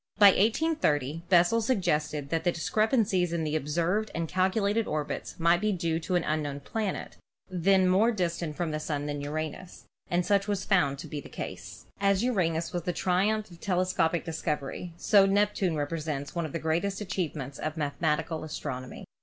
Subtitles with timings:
[0.17, 5.71] About 1830 Bessel suggested that the discrepancies in the observed and calculated orbits might be
[5.71, 7.17] due to an unknown planet,
[7.51, 11.59] then more distant from the Sun than Uranus, and such was found to be the
[11.99, 16.99] As Uranus was the triumph of telescopic discovery, so Neptune represents one of the greatest
[16.99, 19.05] achievements of mathematical astronomy.